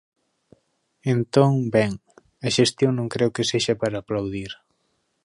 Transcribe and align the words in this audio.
Entón, 1.13 1.53
ben, 1.75 1.91
a 2.47 2.49
xestión 2.57 2.91
non 2.95 3.11
creo 3.13 3.33
que 3.35 3.47
sexa 3.51 3.73
para 3.81 3.95
aplaudir. 3.99 4.51